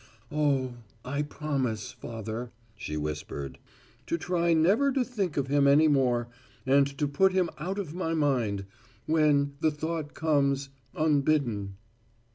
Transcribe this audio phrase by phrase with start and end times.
[0.31, 0.73] "Oh,
[1.05, 3.59] I promise, Father," she whispered,
[4.07, 6.27] "to try never to think of him any more,
[6.65, 8.65] and to put him out of my mind
[9.05, 11.75] when the thought comes unbidden."